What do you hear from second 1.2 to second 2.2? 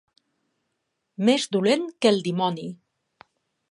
Més dolent que